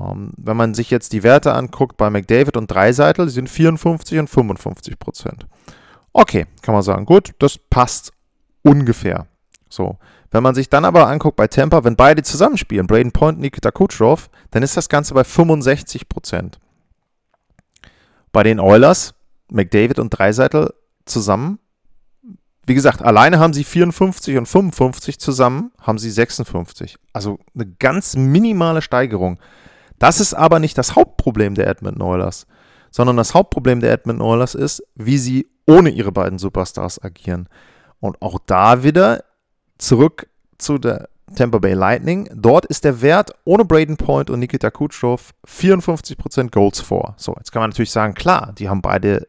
[0.00, 4.20] ähm, wenn man sich jetzt die Werte anguckt bei McDavid und Dreiseitel, die sind 54
[4.20, 4.96] und 55
[6.12, 8.12] Okay, kann man sagen, gut, das passt
[8.62, 9.26] ungefähr.
[9.68, 9.98] So.
[10.30, 14.30] Wenn man sich dann aber anguckt bei Tampa, wenn beide zusammenspielen, Braden Point, Nikita Kucherov,
[14.50, 16.54] dann ist das Ganze bei 65%
[18.32, 19.14] Bei den Oilers,
[19.50, 20.72] McDavid und Dreiseitel
[21.04, 21.58] zusammen,
[22.66, 26.96] wie gesagt, alleine haben sie 54 und 55 zusammen, haben sie 56.
[27.12, 29.38] Also eine ganz minimale Steigerung.
[29.98, 32.46] Das ist aber nicht das Hauptproblem der Edmonton Oilers,
[32.90, 37.48] sondern das Hauptproblem der Edmonton Oilers ist, wie sie ohne ihre beiden Superstars agieren.
[38.00, 39.24] Und auch da wieder
[39.78, 42.28] zurück zu der Tampa Bay Lightning.
[42.34, 47.14] Dort ist der Wert ohne Braden Point und Nikita Kucherov 54% Goals vor.
[47.16, 49.28] So, jetzt kann man natürlich sagen, klar, die haben beide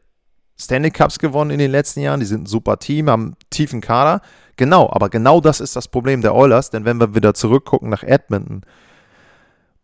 [0.59, 3.81] Stanley Cups gewonnen in den letzten Jahren, die sind ein super Team, haben einen tiefen
[3.81, 4.21] Kader.
[4.55, 8.03] Genau, aber genau das ist das Problem der Oilers, denn wenn wir wieder zurückgucken nach
[8.03, 8.61] Edmonton,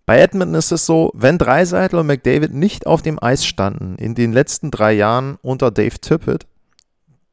[0.09, 4.15] bei Edmonton ist es so, wenn Dreiseitel und McDavid nicht auf dem Eis standen in
[4.15, 6.47] den letzten drei Jahren unter Dave Tippett,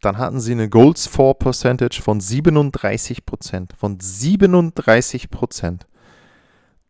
[0.02, 5.78] dann hatten sie eine Goals for Percentage von 37% Von 37%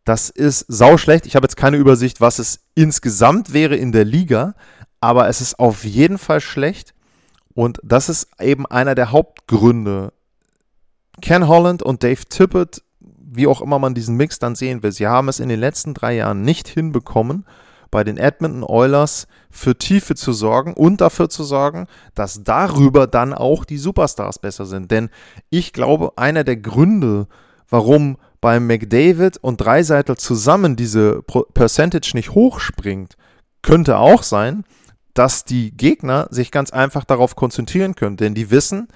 [0.03, 1.25] Das ist sau schlecht.
[1.25, 4.55] Ich habe jetzt keine Übersicht, was es insgesamt wäre in der Liga,
[4.99, 6.95] aber es ist auf jeden Fall schlecht.
[7.53, 10.11] Und das ist eben einer der Hauptgründe.
[11.21, 12.83] Ken Holland und Dave Tippett
[13.29, 15.93] wie auch immer man diesen Mix dann sehen will, sie haben es in den letzten
[15.93, 17.45] drei Jahren nicht hinbekommen,
[17.91, 23.33] bei den Edmonton Oilers für Tiefe zu sorgen und dafür zu sorgen, dass darüber dann
[23.33, 24.91] auch die Superstars besser sind.
[24.91, 25.09] Denn
[25.49, 27.27] ich glaube, einer der Gründe,
[27.69, 33.15] warum bei McDavid und Dreiseitel zusammen diese Percentage nicht hochspringt,
[33.61, 34.63] könnte auch sein,
[35.13, 38.17] dass die Gegner sich ganz einfach darauf konzentrieren können.
[38.17, 38.87] Denn die wissen,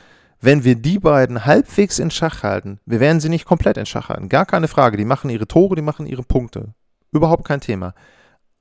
[0.42, 4.10] wenn wir die beiden halbwegs in Schach halten, wir werden sie nicht komplett in Schach
[4.10, 6.74] halten, gar keine Frage, die machen ihre Tore, die machen ihre Punkte.
[7.12, 7.94] Überhaupt kein Thema.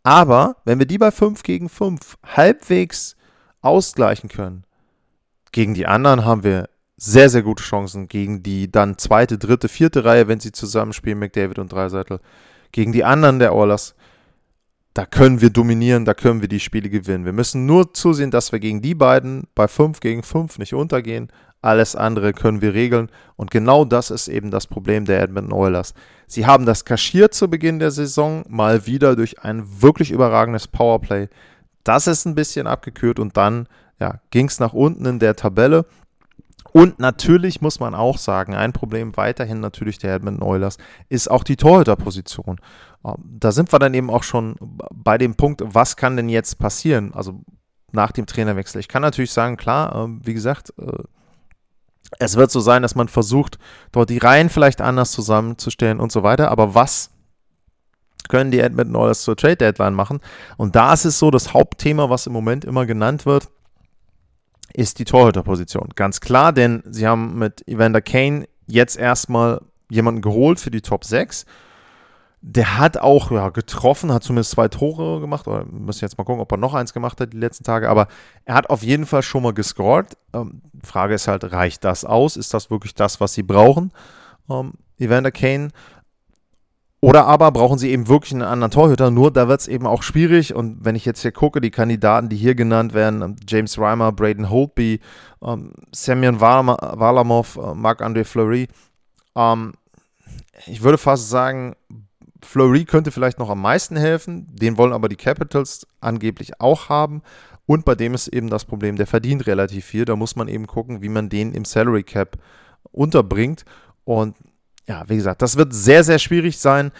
[0.02, 3.16] Aber wenn wir die bei 5 gegen 5 halbwegs
[3.60, 4.64] ausgleichen können,
[5.52, 6.68] gegen die anderen haben wir
[7.00, 8.08] sehr, sehr gute Chancen.
[8.08, 12.20] Gegen die dann zweite, dritte, vierte Reihe, wenn sie zusammenspielen, McDavid und Dreiseitel.
[12.72, 13.94] Gegen die anderen der Oilers,
[14.92, 17.24] da können wir dominieren, da können wir die Spiele gewinnen.
[17.24, 21.32] Wir müssen nur zusehen, dass wir gegen die beiden bei 5 gegen 5 nicht untergehen.
[21.62, 23.10] Alles andere können wir regeln.
[23.36, 25.94] Und genau das ist eben das Problem der Edmonton Oilers.
[26.26, 31.28] Sie haben das kaschiert zu Beginn der Saison, mal wieder durch ein wirklich überragendes Powerplay.
[31.84, 33.66] Das ist ein bisschen abgekühlt und dann
[33.98, 35.86] ja, ging es nach unten in der Tabelle.
[36.72, 41.42] Und natürlich muss man auch sagen, ein Problem weiterhin natürlich der Edmonton Oilers ist auch
[41.42, 42.60] die Torhüterposition.
[43.04, 44.56] Ähm, da sind wir dann eben auch schon
[44.94, 47.12] bei dem Punkt, was kann denn jetzt passieren?
[47.12, 47.42] Also
[47.92, 48.80] nach dem Trainerwechsel.
[48.80, 51.02] Ich kann natürlich sagen, klar, ähm, wie gesagt, äh,
[52.18, 53.58] es wird so sein, dass man versucht,
[53.92, 56.50] dort die Reihen vielleicht anders zusammenzustellen und so weiter.
[56.50, 57.10] Aber was
[58.28, 60.20] können die Edmonton Oilers zur Trade Deadline machen?
[60.56, 63.48] Und da ist es so, das Hauptthema, was im Moment immer genannt wird,
[64.72, 65.88] ist die Torhüterposition.
[65.96, 71.04] Ganz klar, denn sie haben mit Evander Kane jetzt erstmal jemanden geholt für die Top
[71.04, 71.44] 6.
[72.42, 75.46] der hat auch ja, getroffen, hat zumindest zwei Tore gemacht.
[75.46, 77.88] Oder müssen jetzt mal gucken, ob er noch eins gemacht hat die letzten Tage.
[77.88, 78.08] Aber
[78.44, 80.16] er hat auf jeden Fall schon mal gescored.
[80.32, 82.36] Ähm, Frage ist halt, reicht das aus?
[82.36, 83.92] Ist das wirklich das, was sie brauchen?
[84.48, 85.68] Ähm, Evander Kane.
[87.02, 89.10] Oder aber brauchen sie eben wirklich einen anderen Torhüter.
[89.10, 90.54] Nur da wird es eben auch schwierig.
[90.54, 94.12] Und wenn ich jetzt hier gucke, die Kandidaten, die hier genannt werden, ähm, James Reimer,
[94.12, 95.00] Braden Holtby,
[95.42, 98.68] ähm, Semyon Varlamov, äh, Marc-André Fleury,
[99.34, 99.74] ähm,
[100.66, 101.74] ich würde fast sagen,
[102.42, 107.22] Fleury könnte vielleicht noch am meisten helfen, den wollen aber die Capitals angeblich auch haben.
[107.66, 110.04] Und bei dem ist eben das Problem, der verdient relativ viel.
[110.04, 112.38] Da muss man eben gucken, wie man den im Salary Cap
[112.90, 113.64] unterbringt.
[114.04, 114.36] Und
[114.88, 116.90] ja, wie gesagt, das wird sehr, sehr schwierig sein.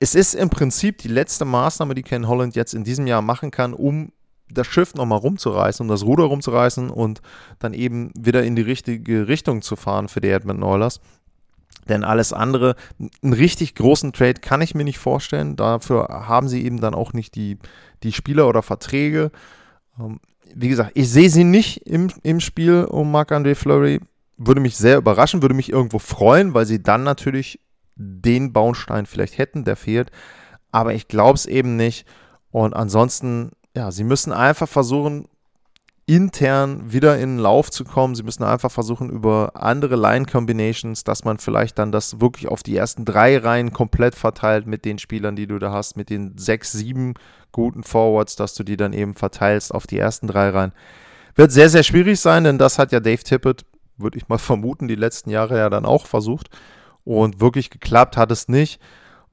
[0.00, 3.50] Es ist im Prinzip die letzte Maßnahme, die Ken Holland jetzt in diesem Jahr machen
[3.50, 4.12] kann, um
[4.50, 7.20] das Schiff nochmal rumzureißen, um das Ruder rumzureißen und
[7.58, 11.00] dann eben wieder in die richtige Richtung zu fahren für die Edmonton Oilers.
[11.88, 12.76] Denn alles andere,
[13.22, 15.56] einen richtig großen Trade kann ich mir nicht vorstellen.
[15.56, 17.58] Dafür haben sie eben dann auch nicht die,
[18.02, 19.30] die Spieler oder Verträge.
[19.98, 20.20] Ähm,
[20.54, 24.00] wie gesagt, ich sehe sie nicht im, im Spiel um Marc-André Fleury.
[24.36, 27.60] Würde mich sehr überraschen, würde mich irgendwo freuen, weil sie dann natürlich
[27.96, 30.10] den Baustein vielleicht hätten, der fehlt.
[30.70, 32.06] Aber ich glaube es eben nicht.
[32.50, 35.26] Und ansonsten, ja, sie müssen einfach versuchen,
[36.08, 38.14] intern wieder in den Lauf zu kommen.
[38.14, 42.74] Sie müssen einfach versuchen, über andere Line-Combinations, dass man vielleicht dann das wirklich auf die
[42.74, 46.72] ersten drei Reihen komplett verteilt mit den Spielern, die du da hast, mit den sechs,
[46.72, 47.12] sieben
[47.52, 50.72] guten Forwards, dass du die dann eben verteilst auf die ersten drei Reihen.
[51.34, 53.66] Wird sehr, sehr schwierig sein, denn das hat ja Dave Tippett,
[53.98, 56.48] würde ich mal vermuten, die letzten Jahre ja dann auch versucht.
[57.04, 58.80] Und wirklich geklappt hat es nicht.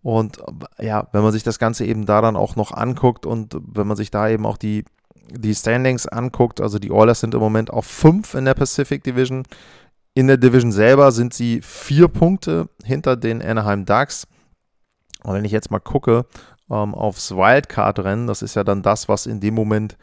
[0.01, 0.39] Und
[0.77, 3.95] ja, wenn man sich das Ganze eben da dann auch noch anguckt und wenn man
[3.95, 4.83] sich da eben auch die
[5.31, 9.43] die Standings anguckt, also die Oilers sind im Moment auf 5 in der Pacific Division.
[10.13, 14.27] In der Division selber sind sie vier Punkte hinter den Anaheim Ducks.
[15.23, 16.25] Und wenn ich jetzt mal gucke
[16.69, 19.97] ähm, aufs Wildcard-Rennen, das ist ja dann das, was in dem Moment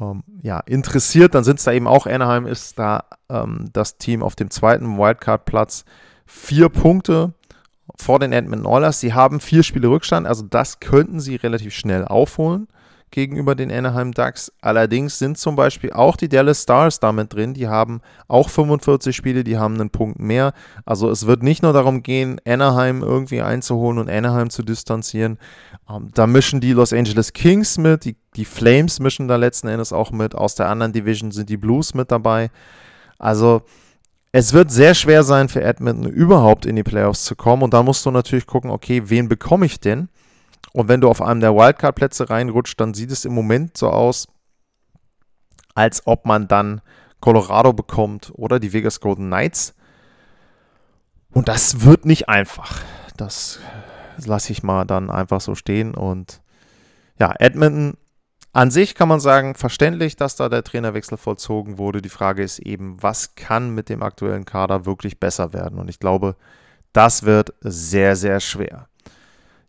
[0.00, 4.22] ähm, ja, interessiert, dann sind es da eben auch, Anaheim ist da ähm, das Team
[4.22, 5.84] auf dem zweiten Wildcard-Platz.
[6.26, 7.34] Vier Punkte
[7.96, 9.00] vor den Edmonton Oilers.
[9.00, 12.68] Sie haben vier Spiele Rückstand, also das könnten sie relativ schnell aufholen
[13.14, 14.52] gegenüber den Anaheim Ducks.
[14.60, 17.54] Allerdings sind zum Beispiel auch die Dallas Stars damit drin.
[17.54, 20.52] Die haben auch 45 Spiele, die haben einen Punkt mehr.
[20.84, 25.38] Also es wird nicht nur darum gehen, Anaheim irgendwie einzuholen und Anaheim zu distanzieren.
[25.88, 29.92] Ähm, da mischen die Los Angeles Kings mit, die, die Flames mischen da letzten Endes
[29.92, 30.34] auch mit.
[30.34, 32.50] Aus der anderen Division sind die Blues mit dabei.
[33.18, 33.62] Also
[34.32, 37.62] es wird sehr schwer sein für Edmonton überhaupt in die Playoffs zu kommen.
[37.62, 40.08] Und da musst du natürlich gucken, okay, wen bekomme ich denn?
[40.74, 44.26] Und wenn du auf einem der Wildcard-Plätze reinrutscht, dann sieht es im Moment so aus,
[45.76, 46.80] als ob man dann
[47.20, 49.76] Colorado bekommt oder die Vegas Golden Knights.
[51.30, 52.82] Und das wird nicht einfach.
[53.16, 53.60] Das
[54.26, 55.94] lasse ich mal dann einfach so stehen.
[55.94, 56.42] Und
[57.20, 57.96] ja, Edmonton
[58.52, 62.02] an sich kann man sagen, verständlich, dass da der Trainerwechsel vollzogen wurde.
[62.02, 65.78] Die Frage ist eben, was kann mit dem aktuellen Kader wirklich besser werden?
[65.78, 66.34] Und ich glaube,
[66.92, 68.88] das wird sehr, sehr schwer.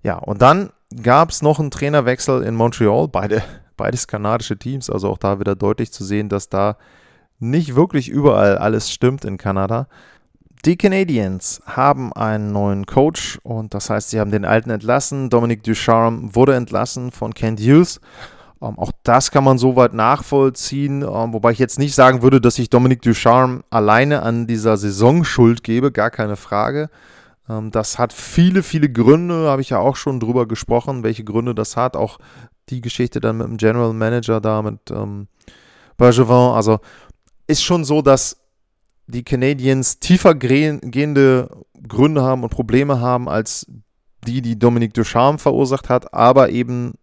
[0.02, 3.44] Ja, und dann gab es noch einen Trainerwechsel in Montreal, beide,
[3.78, 6.78] beides kanadische Teams, also auch da wieder deutlich zu sehen, dass da
[7.40, 9.88] nicht wirklich überall alles stimmt in Kanada.
[10.66, 15.30] Die Canadiens haben einen neuen Coach und das heißt, sie haben den alten entlassen.
[15.30, 18.00] Dominic Ducharme wurde entlassen von Kent Hughes.
[18.62, 22.58] Ähm, auch das kann man soweit nachvollziehen, ähm, wobei ich jetzt nicht sagen würde, dass
[22.58, 26.90] ich Dominic Ducharme alleine an dieser Saison Schuld gebe, gar keine Frage.
[27.50, 31.56] Ähm, das hat viele, viele Gründe, habe ich ja auch schon drüber gesprochen, welche Gründe
[31.56, 31.96] das hat.
[31.96, 32.18] Auch
[32.70, 35.28] die Geschichte dann mit dem General Manager da, mit ähm,
[35.98, 36.54] Bergevin.
[36.54, 36.80] Also
[37.48, 38.38] ist schon so, dass
[39.08, 41.50] die Canadiens tiefer gehende
[41.88, 43.68] Gründe haben und Probleme haben als
[44.26, 46.96] die, die Dominique Ducharme verursacht hat, aber eben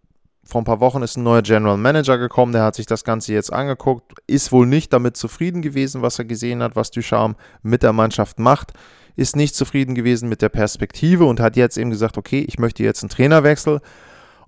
[0.43, 3.31] vor ein paar Wochen ist ein neuer General Manager gekommen, der hat sich das Ganze
[3.31, 7.81] jetzt angeguckt, ist wohl nicht damit zufrieden gewesen, was er gesehen hat, was Ducharme mit
[7.81, 8.73] der Mannschaft macht
[9.15, 12.83] ist nicht zufrieden gewesen mit der Perspektive und hat jetzt eben gesagt, okay, ich möchte
[12.83, 13.79] jetzt einen Trainerwechsel.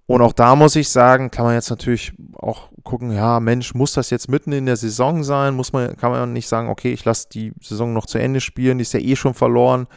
[0.07, 3.93] Und auch da muss ich sagen, kann man jetzt natürlich auch gucken, ja, Mensch, muss
[3.93, 5.55] das jetzt mitten in der Saison sein?
[5.55, 8.77] Muss man, kann man nicht sagen, okay, ich lasse die Saison noch zu Ende spielen,
[8.77, 9.87] die ist ja eh schon verloren.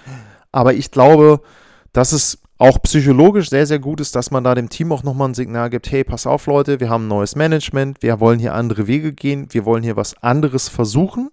[0.51, 1.41] Aber ich glaube,
[1.93, 5.29] dass es auch psychologisch sehr, sehr gut ist, dass man da dem Team auch nochmal
[5.29, 8.55] ein Signal gibt, hey, pass auf Leute, wir haben ein neues Management, wir wollen hier
[8.55, 11.31] andere Wege gehen, wir wollen hier was anderes versuchen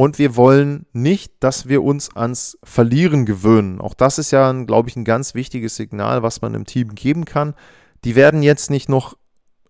[0.00, 3.82] und wir wollen nicht, dass wir uns ans Verlieren gewöhnen.
[3.82, 7.26] Auch das ist ja, glaube ich, ein ganz wichtiges Signal, was man im Team geben
[7.26, 7.52] kann.
[8.04, 9.18] Die werden jetzt nicht noch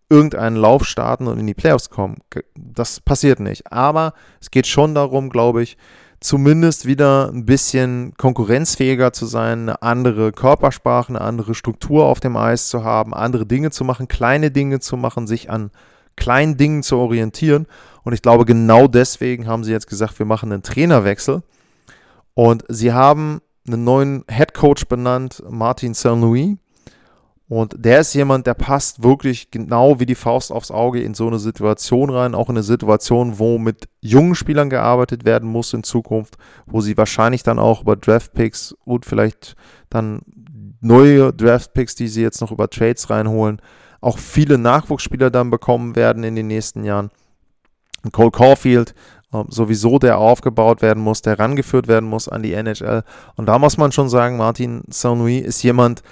[0.08, 2.18] irgendeinen Lauf starten und in die Playoffs kommen.
[2.54, 3.72] Das passiert nicht.
[3.72, 5.76] Aber es geht schon darum, glaube ich,
[6.20, 12.36] zumindest wieder ein bisschen konkurrenzfähiger zu sein, eine andere Körpersprache, eine andere Struktur auf dem
[12.36, 15.72] Eis zu haben, andere Dinge zu machen, kleine Dinge zu machen, sich an
[16.16, 17.66] kleinen Dingen zu orientieren.
[18.02, 21.42] Und ich glaube, genau deswegen haben sie jetzt gesagt, wir machen einen Trainerwechsel.
[22.34, 26.56] Und sie haben einen neuen Head Coach benannt, Martin Saint-Louis.
[27.48, 31.26] Und der ist jemand, der passt wirklich genau wie die Faust aufs Auge in so
[31.26, 35.82] eine Situation rein, auch in eine Situation, wo mit jungen Spielern gearbeitet werden muss in
[35.82, 39.56] Zukunft, wo sie wahrscheinlich dann auch über Draftpicks und vielleicht
[39.88, 40.20] dann
[40.80, 43.60] neue Draftpicks, die sie jetzt noch über Trades reinholen,
[44.00, 47.10] auch viele Nachwuchsspieler dann bekommen werden in den nächsten Jahren.
[48.12, 48.94] Cole Caulfield,
[49.32, 53.04] äh, sowieso der aufgebaut werden muss, der rangeführt werden muss an die NHL.
[53.36, 56.02] Und da muss man schon sagen, Martin Saint-Louis ist jemand,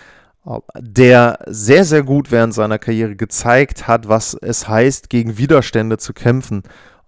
[0.79, 6.13] der sehr, sehr gut während seiner Karriere gezeigt hat, was es heißt, gegen Widerstände zu
[6.15, 6.63] kämpfen.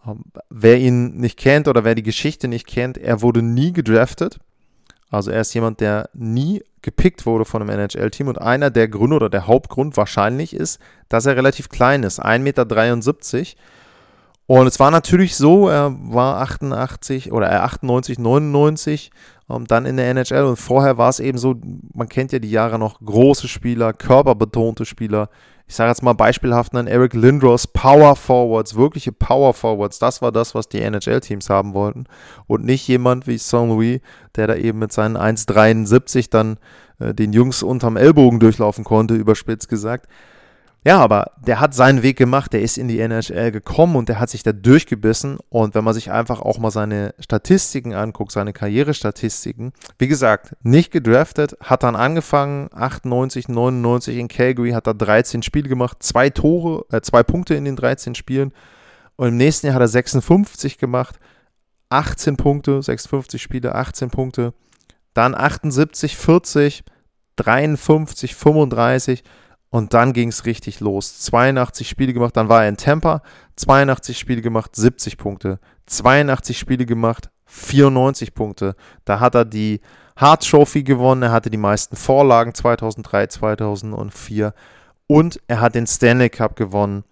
[0.06, 4.38] Ähm, wer ihn nicht kennt oder wer die Geschichte nicht kennt, er wurde nie gedraftet.
[5.10, 9.16] Also er ist jemand, der nie gepickt wurde von einem NHL-Team und einer der Gründe
[9.16, 12.38] oder der Hauptgrund wahrscheinlich ist, dass er relativ klein ist, 1,73
[13.38, 13.44] Meter.
[14.46, 19.10] Und es war natürlich so, er war 88 oder 98, 99
[19.48, 20.44] ähm, dann in der NHL.
[20.44, 21.54] Und vorher war es eben so,
[21.94, 25.28] man kennt ja die Jahre noch, große Spieler, körperbetonte Spieler.
[25.70, 30.00] Ich sage jetzt mal beispielhaft einen Eric Lindros, Power Forwards, wirkliche Power Forwards.
[30.00, 32.06] Das war das, was die NHL-Teams haben wollten.
[32.48, 34.00] Und nicht jemand wie Saint-Louis,
[34.34, 36.58] der da eben mit seinen 1,73 dann
[36.98, 40.08] äh, den Jungs unterm Ellbogen durchlaufen konnte, überspitzt gesagt.
[40.82, 44.18] Ja, aber der hat seinen Weg gemacht, der ist in die NHL gekommen und der
[44.18, 45.38] hat sich da durchgebissen.
[45.50, 50.90] Und wenn man sich einfach auch mal seine Statistiken anguckt, seine Karrierestatistiken, wie gesagt, nicht
[50.90, 56.86] gedraftet, hat dann angefangen, 98, 99 in Calgary, hat da 13 Spiele gemacht, zwei Tore,
[56.90, 58.52] äh, zwei Punkte in den 13 Spielen.
[59.16, 61.20] Und im nächsten Jahr hat er 56 gemacht,
[61.90, 64.54] 18 Punkte, 56 Spiele, 18 Punkte.
[65.12, 66.84] Dann 78, 40,
[67.36, 69.24] 53, 35
[69.70, 71.20] und dann ging es richtig los.
[71.20, 73.22] 82 Spiele gemacht, dann war er in Tampa.
[73.56, 75.60] 82 Spiele gemacht, 70 Punkte.
[75.86, 78.74] 82 Spiele gemacht, 94 Punkte.
[79.04, 79.80] Da hat er die
[80.16, 81.22] Hart Trophy gewonnen.
[81.22, 84.54] Er hatte die meisten Vorlagen 2003, 2004.
[85.06, 87.04] Und er hat den Stanley Cup gewonnen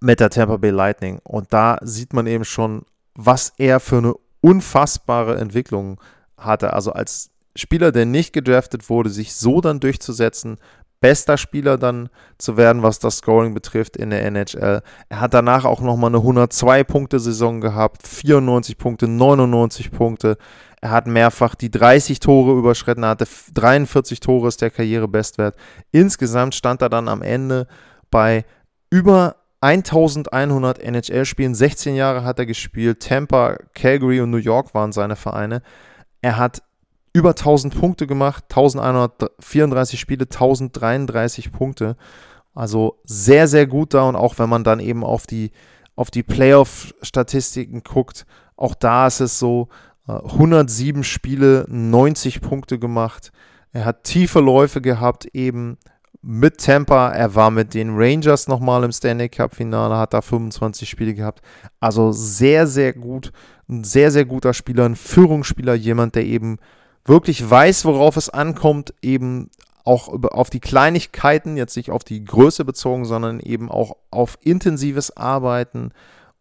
[0.00, 1.20] mit der Tampa Bay Lightning.
[1.24, 6.00] Und da sieht man eben schon, was er für eine unfassbare Entwicklung
[6.38, 6.72] hatte.
[6.72, 10.58] Also als Spieler, der nicht gedraftet wurde, sich so dann durchzusetzen,
[11.00, 14.82] bester Spieler dann zu werden, was das Scoring betrifft in der NHL.
[15.08, 20.38] Er hat danach auch nochmal eine 102-Punkte-Saison gehabt, 94 Punkte, 99 Punkte.
[20.80, 25.56] Er hat mehrfach die 30 Tore überschritten, er hatte 43 Tore, ist der Karrierebestwert.
[25.92, 27.66] Insgesamt stand er dann am Ende
[28.10, 28.44] bei
[28.90, 31.54] über 1100 NHL-Spielen.
[31.54, 33.00] 16 Jahre hat er gespielt.
[33.00, 35.62] Tampa, Calgary und New York waren seine Vereine.
[36.20, 36.62] Er hat
[37.14, 41.96] über 1000 Punkte gemacht, 1134 Spiele, 1033 Punkte.
[42.54, 45.52] Also sehr, sehr gut da und auch wenn man dann eben auf die,
[45.96, 49.68] auf die Playoff-Statistiken guckt, auch da ist es so,
[50.06, 53.32] 107 äh, Spiele, 90 Punkte gemacht.
[53.72, 55.78] Er hat tiefe Läufe gehabt, eben
[56.20, 57.10] mit Tampa.
[57.10, 61.42] Er war mit den Rangers nochmal im Stanley Cup-Finale, hat da 25 Spiele gehabt.
[61.80, 63.32] Also sehr, sehr gut.
[63.68, 66.58] Ein sehr, sehr guter Spieler, ein Führungsspieler, jemand, der eben
[67.04, 69.50] wirklich weiß, worauf es ankommt, eben
[69.84, 75.16] auch auf die Kleinigkeiten, jetzt nicht auf die Größe bezogen, sondern eben auch auf intensives
[75.16, 75.92] Arbeiten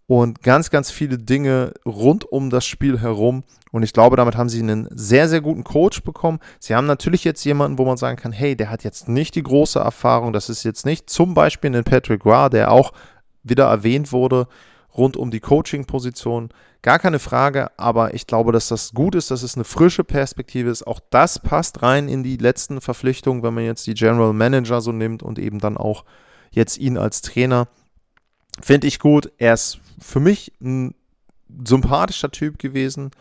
[0.08, 3.44] und ganz, ganz viele Dinge rund um das Spiel herum.
[3.72, 6.40] Und ich glaube, damit haben sie einen sehr, sehr guten Coach bekommen.
[6.60, 9.44] Sie haben natürlich jetzt jemanden, wo man sagen kann, hey, der hat jetzt nicht die
[9.44, 10.32] große Erfahrung.
[10.32, 12.94] Das ist jetzt nicht zum Beispiel den Patrick Ra, der auch
[13.42, 14.48] wieder erwähnt wurde,
[14.96, 16.50] rund um die Coaching-Position.
[16.84, 20.70] Gar keine Frage, aber ich glaube, dass das gut ist, dass es eine frische Perspektive
[20.70, 20.86] ist.
[20.86, 24.92] Auch das passt rein in die letzten Verpflichtungen, wenn man jetzt die General Manager so
[24.92, 26.04] nimmt und eben dann auch
[26.52, 27.70] jetzt ihn als Trainer.
[28.62, 29.32] Finde ich gut.
[29.38, 30.94] Er ist für mich ein
[31.66, 33.12] sympathischer Typ gewesen.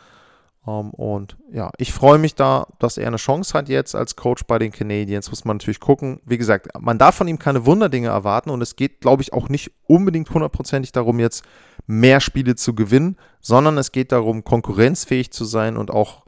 [0.66, 4.44] Ähm, und ja, ich freue mich da, dass er eine Chance hat jetzt als Coach
[4.44, 5.30] bei den Canadiens.
[5.30, 6.20] Muss man natürlich gucken.
[6.24, 9.48] Wie gesagt, man darf von ihm keine Wunderdinge erwarten und es geht, glaube ich, auch
[9.48, 11.44] nicht unbedingt hundertprozentig darum, jetzt
[11.86, 16.22] mehr Spiele zu gewinnen, sondern es geht darum, konkurrenzfähig zu sein und auch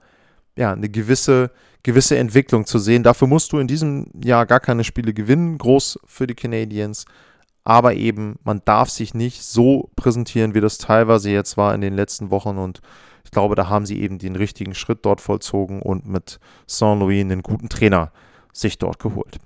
[0.57, 1.51] ja, eine gewisse,
[1.82, 3.03] gewisse Entwicklung zu sehen.
[3.03, 7.05] Dafür musst du in diesem Jahr gar keine Spiele gewinnen, groß für die Canadiens.
[7.64, 11.95] Aber eben, man darf sich nicht so präsentieren, wie das teilweise jetzt war in den
[11.95, 12.59] letzten Wochen.
[12.59, 12.82] Und
[13.35, 17.68] glaube, da haben sie eben den richtigen Schritt dort vollzogen und mit Saint-Louis einen guten
[17.68, 18.11] Trainer
[18.53, 19.39] sich dort geholt.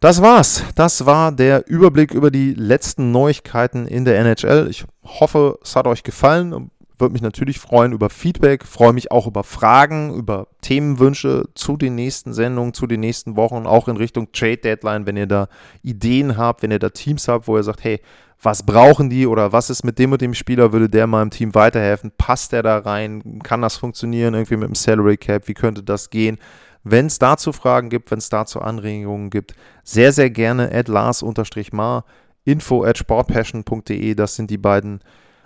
[0.00, 0.62] Das war's.
[0.76, 4.68] Das war der Überblick über die letzten Neuigkeiten in der NHL.
[4.70, 6.70] Ich hoffe, es hat euch gefallen.
[6.98, 11.94] Würde mich natürlich freuen über Feedback, freue mich auch über Fragen, über Themenwünsche zu den
[11.94, 15.48] nächsten Sendungen, zu den nächsten Wochen, auch in Richtung Trade Deadline, wenn ihr da
[15.82, 18.00] Ideen habt, wenn ihr da Teams habt, wo ihr sagt, hey,
[18.40, 21.54] was brauchen die oder was ist mit dem und dem Spieler, würde der meinem Team
[21.54, 22.12] weiterhelfen?
[22.16, 23.40] Passt der da rein?
[23.42, 25.48] Kann das funktionieren irgendwie mit dem Salary Cap?
[25.48, 26.38] Wie könnte das gehen?
[26.84, 32.04] Wenn es dazu Fragen gibt, wenn es dazu Anregungen gibt, sehr, sehr gerne at Lars-Mar,
[32.44, 35.00] info at sportpassion.de, das sind die beiden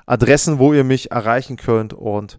[0.06, 2.38] Adressen, wo ihr mich erreichen könnt und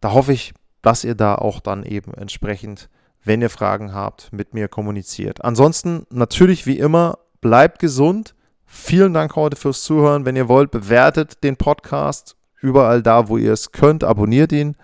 [0.00, 2.88] da hoffe ich, dass ihr da auch dann eben entsprechend,
[3.24, 5.44] wenn ihr Fragen habt, mit mir kommuniziert.
[5.44, 8.35] Ansonsten natürlich wie immer, bleibt gesund.
[8.66, 10.24] Vielen Dank heute fürs Zuhören.
[10.24, 14.04] Wenn ihr wollt, bewertet den Podcast überall da, wo ihr es könnt.
[14.04, 14.76] Abonniert ihn,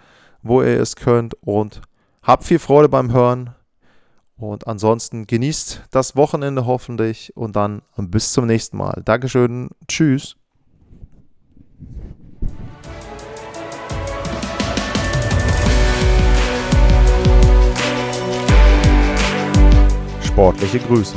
[0.43, 1.83] wo ihr es könnt und
[2.23, 3.51] Habt viel Freude beim Hören
[4.37, 9.03] und ansonsten genießt das Wochenende hoffentlich und dann bis zum nächsten Mal.
[9.05, 9.71] Dankeschön.
[9.89, 10.37] Tschüss.
[20.23, 21.17] Sportliche Grüße.